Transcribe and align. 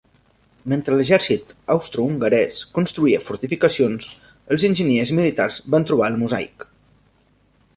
Mentre 0.71 0.95
l'exèrcit 0.99 1.51
austrohongarès 1.73 2.57
construïa 2.77 3.19
fortificacions, 3.27 4.09
els 4.57 4.67
enginyers 4.71 5.13
militars 5.21 5.61
van 5.77 5.87
trobar 5.91 6.09
el 6.15 6.19
mosaic. 6.25 6.67